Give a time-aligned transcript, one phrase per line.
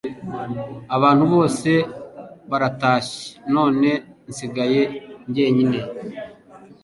[0.95, 1.69] abantu bose
[2.49, 3.19] baratashye
[3.55, 3.89] none
[4.29, 4.81] nsigaye
[5.29, 5.79] njyenyine